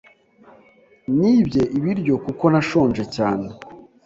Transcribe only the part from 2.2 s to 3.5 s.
kuko nashonje cyane.